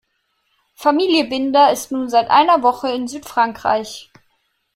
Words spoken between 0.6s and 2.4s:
Familie Binder ist nun seit